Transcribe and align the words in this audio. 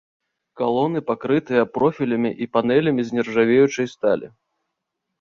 Калоны 0.61 0.99
пакрытыя 1.09 1.69
профілямі 1.77 2.31
і 2.47 2.51
панэлямі 2.57 3.01
з 3.11 3.21
нержавеючай 3.21 3.87
сталі. 3.97 4.27